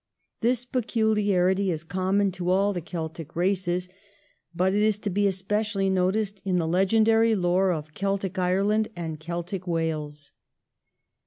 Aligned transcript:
This 0.39 0.65
pecuharity 0.65 1.67
is 1.71 1.83
common 1.83 2.31
to 2.31 2.49
all 2.49 2.73
the 2.73 2.81
Celtic 2.81 3.35
races, 3.35 3.87
but 4.51 4.73
it 4.73 4.81
is 4.81 4.97
to 4.97 5.11
be 5.11 5.27
especially 5.27 5.91
noticed 5.91 6.41
in 6.43 6.55
the 6.55 6.65
legendary 6.67 7.35
lore 7.35 7.71
of 7.71 7.93
Celtic 7.93 8.39
Ireland 8.39 8.87
and 8.95 9.19
Celtic 9.19 9.67
Wales. 9.67 10.31